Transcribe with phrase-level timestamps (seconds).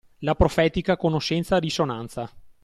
[0.21, 2.27] La profetica conoscenza-risonanza